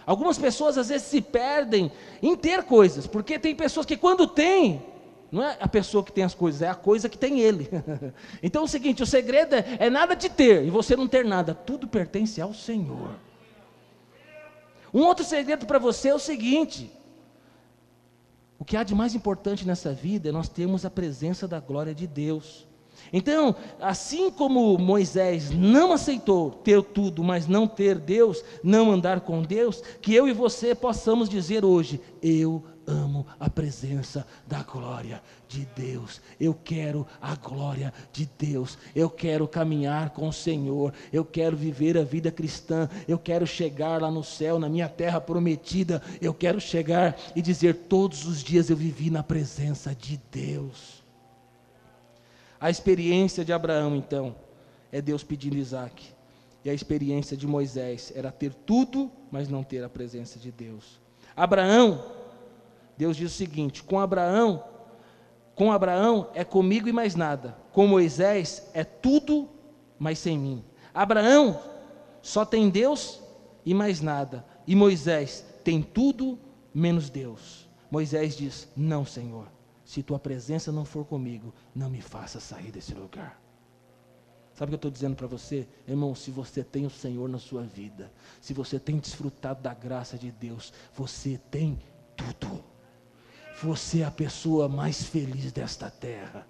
[0.06, 1.92] Algumas pessoas às vezes se perdem
[2.22, 4.82] em ter coisas, porque tem pessoas que quando tem,
[5.30, 7.68] não é a pessoa que tem as coisas, é a coisa que tem ele.
[8.42, 11.24] então é o seguinte: o segredo é, é nada de ter e você não ter
[11.24, 13.10] nada, tudo pertence ao Senhor.
[14.92, 16.90] Um outro segredo para você é o seguinte:
[18.58, 21.94] o que há de mais importante nessa vida é nós termos a presença da glória
[21.94, 22.66] de Deus.
[23.12, 29.42] Então, assim como Moisés não aceitou ter tudo, mas não ter Deus, não andar com
[29.42, 35.66] Deus, que eu e você possamos dizer hoje: Eu amo a presença da glória de
[35.76, 36.20] Deus.
[36.38, 38.76] Eu quero a glória de Deus.
[38.94, 40.92] Eu quero caminhar com o Senhor.
[41.12, 42.88] Eu quero viver a vida cristã.
[43.06, 46.02] Eu quero chegar lá no céu, na minha terra prometida.
[46.20, 50.99] Eu quero chegar e dizer: todos os dias eu vivi na presença de Deus.
[52.60, 54.36] A experiência de Abraão, então,
[54.92, 56.12] é Deus pedindo Isaac.
[56.62, 61.00] E a experiência de Moisés era ter tudo, mas não ter a presença de Deus.
[61.34, 62.04] Abraão,
[62.98, 64.62] Deus diz o seguinte: com Abraão,
[65.54, 67.56] com Abraão é comigo e mais nada.
[67.72, 69.48] Com Moisés é tudo,
[69.98, 70.62] mas sem mim.
[70.92, 71.58] Abraão
[72.20, 73.22] só tem Deus
[73.64, 74.44] e mais nada.
[74.66, 76.38] E Moisés tem tudo
[76.74, 77.66] menos Deus.
[77.90, 79.46] Moisés diz: Não, Senhor
[79.90, 83.42] se tua presença não for comigo, não me faça sair desse lugar.
[84.55, 85.66] Sabe o que eu estou dizendo para você?
[85.85, 90.16] Irmão, se você tem o Senhor na sua vida, se você tem desfrutado da graça
[90.16, 91.76] de Deus, você tem
[92.16, 92.62] tudo.
[93.64, 96.46] Você é a pessoa mais feliz desta terra.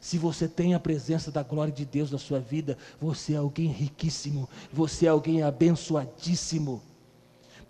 [0.00, 3.68] Se você tem a presença da glória de Deus na sua vida, você é alguém
[3.68, 6.82] riquíssimo, você é alguém abençoadíssimo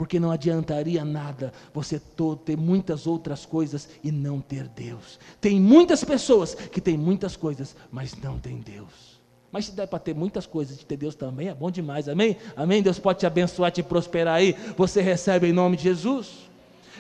[0.01, 2.01] porque não adiantaria nada você
[2.47, 5.21] ter muitas outras coisas e não ter Deus.
[5.39, 9.21] Tem muitas pessoas que têm muitas coisas, mas não têm Deus.
[9.53, 12.39] Mas se der para ter muitas coisas e ter Deus também, é bom demais, amém?
[12.57, 12.83] Amém?
[12.83, 16.49] Deus pode te abençoar, te prosperar aí, você recebe em nome de Jesus.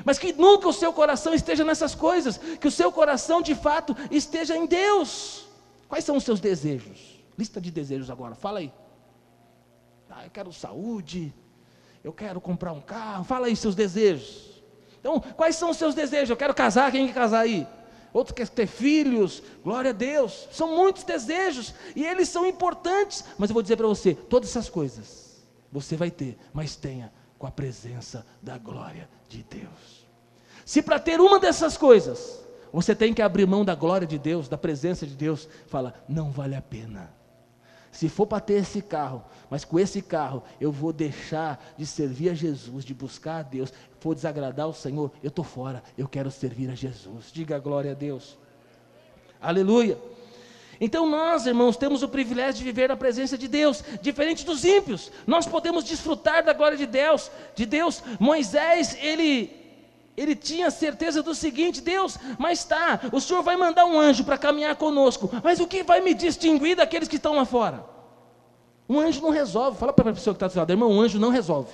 [0.04, 3.96] Mas que nunca o seu coração esteja nessas coisas, que o seu coração de fato
[4.10, 5.46] esteja em Deus.
[5.88, 7.18] Quais são os seus desejos?
[7.38, 8.70] Lista de desejos agora, fala aí.
[10.10, 11.32] Ah, eu quero saúde,
[12.02, 13.24] eu quero comprar um carro.
[13.24, 14.62] Fala aí seus desejos.
[14.98, 16.30] Então, quais são os seus desejos?
[16.30, 17.66] Eu quero casar, quem quer casar aí?
[18.12, 20.48] Outro quer ter filhos, glória a Deus.
[20.50, 23.24] São muitos desejos e eles são importantes.
[23.38, 27.46] Mas eu vou dizer para você: todas essas coisas você vai ter, mas tenha com
[27.46, 30.06] a presença da glória de Deus.
[30.64, 32.40] Se para ter uma dessas coisas
[32.72, 36.30] você tem que abrir mão da glória de Deus, da presença de Deus, fala, não
[36.30, 37.12] vale a pena.
[37.90, 42.30] Se for para ter esse carro, mas com esse carro eu vou deixar de servir
[42.30, 46.30] a Jesus, de buscar a Deus, for desagradar o Senhor, eu estou fora, eu quero
[46.30, 47.30] servir a Jesus.
[47.32, 48.38] Diga glória a Deus.
[49.40, 49.98] Aleluia.
[50.80, 55.12] Então nós, irmãos, temos o privilégio de viver na presença de Deus, diferente dos ímpios.
[55.26, 58.02] Nós podemos desfrutar da glória de Deus, de Deus.
[58.18, 59.59] Moisés, ele
[60.20, 64.36] ele tinha certeza do seguinte: Deus, mas tá, o Senhor vai mandar um anjo para
[64.36, 67.82] caminhar conosco, mas o que vai me distinguir daqueles que estão lá fora?
[68.86, 69.78] Um anjo não resolve.
[69.78, 71.72] Fala para a pessoa que está do lado, irmão, um anjo não resolve.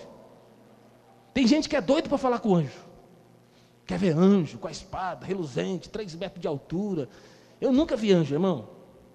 [1.35, 2.87] Tem gente que é doido para falar com o anjo.
[3.85, 7.09] Quer ver anjo com a espada, reluzente, três metros de altura.
[7.61, 8.69] Eu nunca vi anjo, irmão.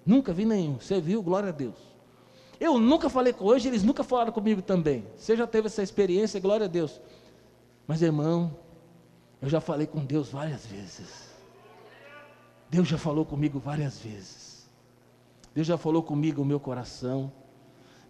[0.04, 0.78] Nunca vi nenhum.
[0.78, 1.22] Você viu?
[1.22, 1.76] Glória a Deus.
[2.60, 5.06] Eu nunca falei com anjo, eles nunca falaram comigo também.
[5.16, 7.00] Você já teve essa experiência, glória a Deus.
[7.86, 8.56] Mas, irmão,
[9.42, 11.32] eu já falei com Deus várias vezes.
[12.70, 14.70] Deus já falou comigo várias vezes.
[15.52, 17.30] Deus já falou comigo o meu coração.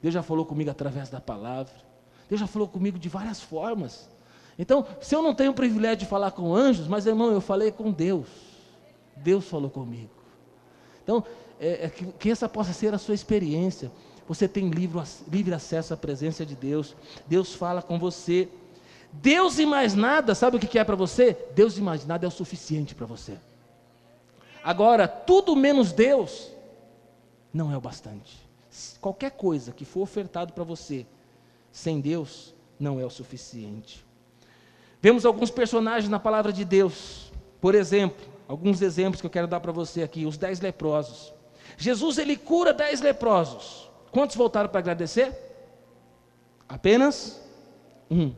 [0.00, 1.72] Deus já falou comigo através da palavra.
[2.28, 4.08] Deus já falou comigo de várias formas.
[4.58, 7.72] Então, se eu não tenho o privilégio de falar com anjos, mas irmão, eu falei
[7.72, 8.28] com Deus.
[9.16, 10.10] Deus falou comigo.
[11.02, 11.24] Então,
[11.58, 13.90] é, é que, que, essa possa ser a sua experiência.
[14.28, 16.94] Você tem livre, livre acesso à presença de Deus.
[17.26, 18.48] Deus fala com você.
[19.12, 21.36] Deus e mais nada, sabe o que é para você?
[21.54, 23.38] Deus e mais nada é o suficiente para você.
[24.64, 26.50] Agora, tudo menos Deus
[27.52, 28.40] não é o bastante.
[29.00, 31.04] Qualquer coisa que for ofertado para você,
[31.70, 34.04] sem Deus, não é o suficiente.
[35.00, 37.30] Vemos alguns personagens na palavra de Deus.
[37.60, 41.32] Por exemplo, alguns exemplos que eu quero dar para você aqui: os dez leprosos.
[41.76, 43.90] Jesus ele cura dez leprosos.
[44.10, 45.32] Quantos voltaram para agradecer?
[46.68, 47.40] Apenas
[48.10, 48.32] um.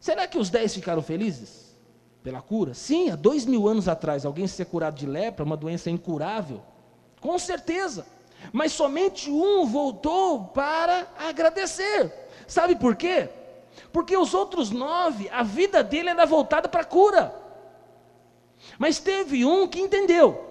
[0.00, 1.76] Será que os dez ficaram felizes
[2.22, 2.72] pela cura?
[2.72, 6.62] Sim, há dois mil anos atrás, alguém ser curado de lepra, uma doença incurável.
[7.20, 8.06] Com certeza.
[8.50, 12.10] Mas somente um voltou para agradecer.
[12.48, 13.28] Sabe por quê?
[13.92, 17.34] Porque os outros nove, a vida dele era voltada para a cura.
[18.78, 20.46] Mas teve um que entendeu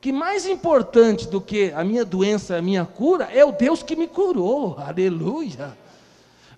[0.00, 3.94] que mais importante do que a minha doença, a minha cura, é o Deus que
[3.94, 4.76] me curou.
[4.78, 5.76] Aleluia.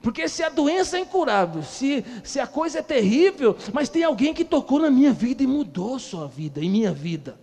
[0.04, 4.34] Porque se a doença é incurável, se, se a coisa é terrível, mas tem alguém
[4.34, 7.40] que tocou na minha vida e mudou sua vida e minha vida.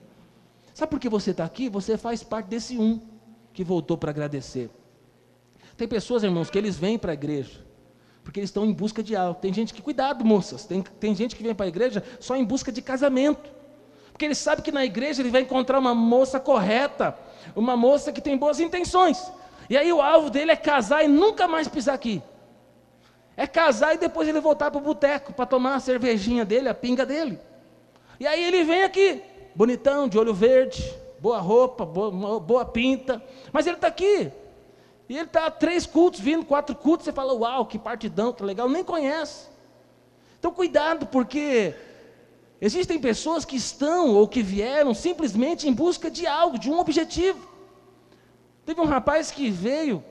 [0.72, 1.70] Sabe por que você está aqui?
[1.70, 3.02] Você faz parte desse um
[3.52, 4.70] que voltou para agradecer.
[5.76, 7.66] Tem pessoas, irmãos, que eles vêm para a igreja,
[8.24, 9.40] porque eles estão em busca de algo.
[9.42, 12.46] Tem gente que, cuidado, moças, tem, tem gente que vem para a igreja só em
[12.46, 13.50] busca de casamento.
[14.12, 17.18] Porque ele sabe que na igreja ele vai encontrar uma moça correta,
[17.56, 19.32] uma moça que tem boas intenções.
[19.68, 22.22] E aí o alvo dele é casar e nunca mais pisar aqui.
[23.36, 26.74] É casar e depois ele voltar para o boteco para tomar a cervejinha dele, a
[26.74, 27.40] pinga dele.
[28.20, 29.22] E aí ele vem aqui,
[29.56, 34.32] bonitão, de olho verde, boa roupa, boa, boa pinta, mas ele está aqui.
[35.10, 38.70] E ele está três cultos, vindo quatro cultos, você fala, uau, que partidão, que legal,
[38.70, 39.50] nem conhece.
[40.40, 41.76] Então cuidado, porque
[42.60, 47.48] existem pessoas que estão ou que vieram simplesmente em busca de algo, de um objetivo.
[48.66, 50.04] Teve um rapaz que veio,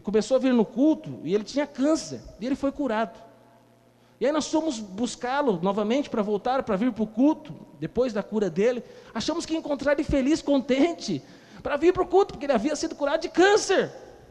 [0.00, 3.18] começou a vir no culto, e ele tinha câncer, e ele foi curado.
[4.20, 8.22] E aí nós fomos buscá-lo novamente para voltar, para vir para o culto, depois da
[8.22, 8.82] cura dele.
[9.14, 11.22] Achamos que ia encontrar ele feliz, contente,
[11.62, 13.90] para vir para o culto, porque ele havia sido curado de câncer.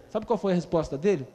[0.09, 1.27] Sabe qual foi a resposta dele?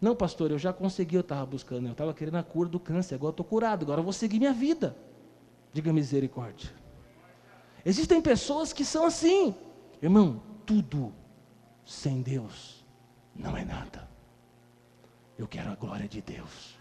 [0.00, 3.14] Não, pastor, eu já consegui, eu estava buscando, eu estava querendo a cura do câncer,
[3.14, 4.96] agora estou curado, agora eu vou seguir minha vida.
[5.72, 6.70] Diga misericórdia.
[7.84, 9.54] Existem pessoas que são assim,
[10.02, 11.12] irmão, tudo
[11.84, 12.81] sem Deus
[13.34, 14.08] não é nada.
[15.38, 16.76] Eu quero a glória de Deus.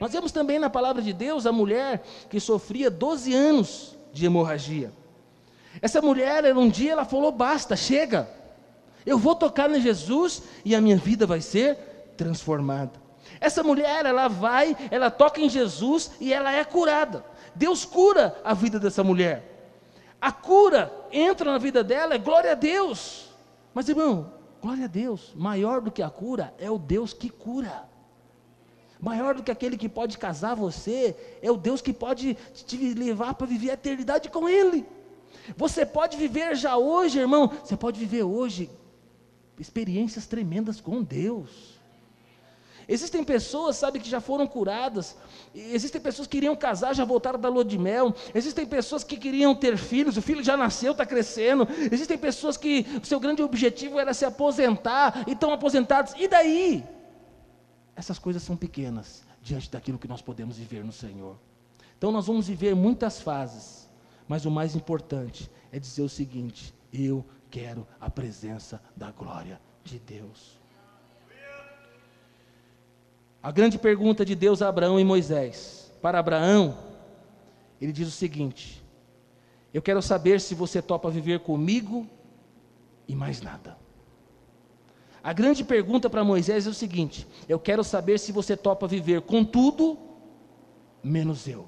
[0.00, 4.92] Nós vemos também na palavra de Deus a mulher que sofria 12 anos de hemorragia.
[5.82, 8.28] Essa mulher, um dia, ela falou: basta, chega.
[9.04, 11.76] Eu vou tocar em Jesus e a minha vida vai ser
[12.16, 12.92] transformada.
[13.40, 17.24] Essa mulher, ela vai, ela toca em Jesus e ela é curada.
[17.54, 19.58] Deus cura a vida dessa mulher.
[20.20, 23.28] A cura entra na vida dela, é glória a Deus.
[23.72, 27.88] Mas irmão, glória a Deus, maior do que a cura é o Deus que cura.
[29.00, 33.34] Maior do que aquele que pode casar você, é o Deus que pode te levar
[33.34, 34.84] para viver a eternidade com Ele.
[35.56, 38.68] Você pode viver já hoje, irmão, você pode viver hoje
[39.58, 41.77] experiências tremendas com Deus.
[42.88, 45.14] Existem pessoas, sabe, que já foram curadas.
[45.54, 48.14] Existem pessoas que queriam casar, já voltaram da lua de mel.
[48.34, 51.68] Existem pessoas que queriam ter filhos, o filho já nasceu, está crescendo.
[51.92, 56.14] Existem pessoas que o seu grande objetivo era se aposentar e estão aposentados.
[56.16, 56.82] E daí?
[57.98, 61.36] essas coisas são pequenas diante daquilo que nós podemos viver no Senhor.
[61.96, 63.88] Então nós vamos viver muitas fases,
[64.28, 69.98] mas o mais importante é dizer o seguinte: eu quero a presença da glória de
[69.98, 70.57] Deus.
[73.42, 75.92] A grande pergunta de Deus a Abraão e Moisés.
[76.02, 76.76] Para Abraão,
[77.80, 78.84] ele diz o seguinte:
[79.72, 82.06] Eu quero saber se você topa viver comigo
[83.06, 83.76] e mais nada.
[85.22, 89.22] A grande pergunta para Moisés é o seguinte: eu quero saber se você topa viver
[89.22, 89.98] com tudo,
[91.02, 91.66] menos eu.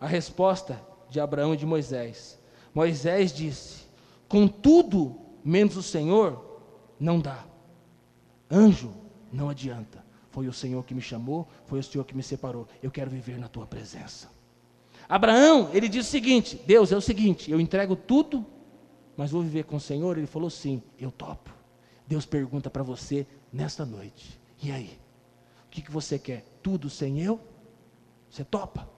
[0.00, 2.38] A resposta de Abraão e de Moisés:
[2.74, 3.82] Moisés disse:
[4.28, 6.62] com tudo, menos o Senhor,
[6.98, 7.44] não dá.
[8.50, 8.92] Anjo,
[9.32, 10.02] não adianta.
[10.32, 12.66] Foi o Senhor que me chamou, foi o Senhor que me separou.
[12.82, 14.30] Eu quero viver na tua presença.
[15.06, 18.44] Abraão, ele diz o seguinte: Deus, é o seguinte, eu entrego tudo,
[19.14, 20.16] mas vou viver com o Senhor.
[20.16, 21.52] Ele falou sim, eu topo.
[22.06, 24.98] Deus pergunta para você nesta noite: e aí?
[25.66, 26.44] O que, que você quer?
[26.62, 27.38] Tudo sem eu?
[28.30, 28.88] Você topa?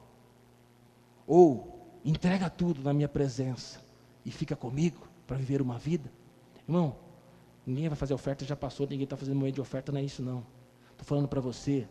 [1.27, 3.81] Ou entrega tudo na minha presença
[4.25, 6.13] e fica comigo para viver uma vida?
[6.69, 6.95] Irmão,
[7.67, 10.23] ninguém vai fazer oferta, já passou, ninguém está fazendo momento de oferta, não é isso
[10.23, 10.45] não.
[10.95, 11.89] Estou falando para você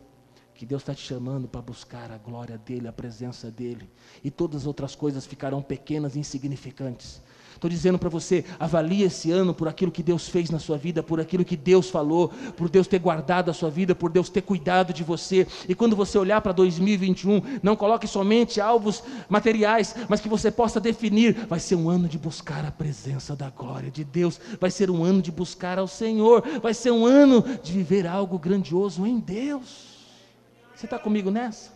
[0.54, 3.90] que Deus está te chamando para buscar a glória dEle, a presença dEle,
[4.22, 7.20] e todas as outras coisas ficarão pequenas e insignificantes,
[7.54, 11.02] Estou dizendo para você, avalie esse ano por aquilo que Deus fez na sua vida,
[11.02, 14.42] por aquilo que Deus falou, por Deus ter guardado a sua vida, por Deus ter
[14.42, 15.46] cuidado de você.
[15.68, 20.80] E quando você olhar para 2021, não coloque somente alvos materiais, mas que você possa
[20.80, 24.90] definir, vai ser um ano de buscar a presença da glória de Deus, vai ser
[24.90, 29.18] um ano de buscar ao Senhor, vai ser um ano de viver algo grandioso em
[29.18, 29.94] Deus.
[30.74, 31.72] Você está comigo nessa?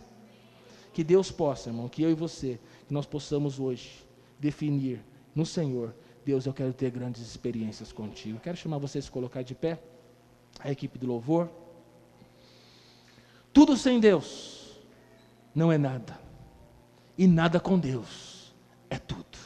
[0.93, 3.89] Que Deus possa, irmão, que eu e você, que nós possamos hoje
[4.37, 5.01] definir
[5.35, 8.39] no Senhor, Deus, eu quero ter grandes experiências contigo.
[8.39, 9.81] quero chamar você a se colocar de pé,
[10.59, 11.49] a equipe do louvor.
[13.51, 14.79] Tudo sem Deus
[15.55, 16.19] não é nada,
[17.17, 18.53] e nada com Deus
[18.89, 19.37] é tudo.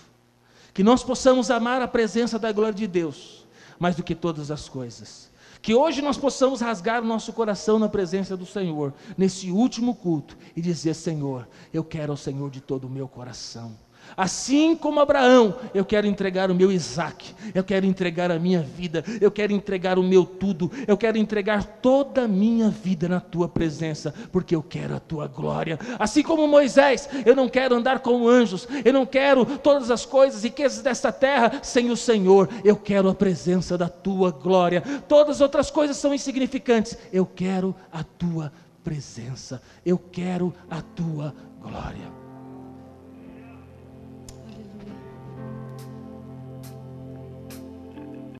[0.73, 3.43] Que nós possamos amar a presença da glória de Deus
[3.79, 5.31] mais do que todas as coisas.
[5.61, 10.37] Que hoje nós possamos rasgar o nosso coração na presença do Senhor, nesse último culto,
[10.55, 13.75] e dizer: Senhor, eu quero ao Senhor de todo o meu coração.
[14.15, 19.03] Assim como Abraão, eu quero entregar o meu Isaac, eu quero entregar a minha vida,
[19.19, 23.47] eu quero entregar o meu tudo, eu quero entregar toda a minha vida na tua
[23.47, 25.79] presença, porque eu quero a tua glória.
[25.99, 30.43] Assim como Moisés, eu não quero andar com anjos, eu não quero todas as coisas
[30.43, 34.81] e riquezas desta terra sem o Senhor, eu quero a presença da tua glória.
[35.07, 38.51] Todas as outras coisas são insignificantes, eu quero a tua
[38.83, 42.22] presença, eu quero a tua glória.